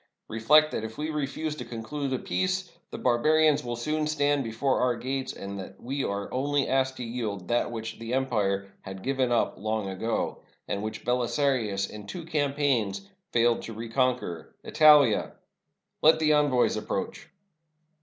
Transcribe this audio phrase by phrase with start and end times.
[0.29, 4.43] Re flect that if we refuse to conclude a peace, the barbarians will soon stand
[4.43, 8.73] before our gates, and that we are only asked to yield that which the empire
[8.81, 15.33] had given up long ago, and which Belisarius in two campaigns failed to reconquer— Italia!
[16.01, 17.29] Let the envoys approach."